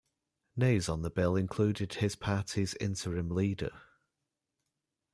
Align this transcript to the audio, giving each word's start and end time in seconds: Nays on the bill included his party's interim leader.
Nays 0.55 0.89
on 0.89 1.03
the 1.03 1.11
bill 1.11 1.35
included 1.35 1.93
his 1.93 2.15
party's 2.15 2.73
interim 2.79 3.29
leader. 3.29 3.69